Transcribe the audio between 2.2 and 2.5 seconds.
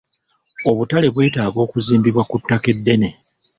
ku